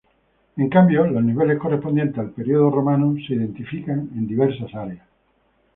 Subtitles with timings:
[0.57, 5.07] En cambio, los niveles correspondientes al período romano se identifican en diversas áreas.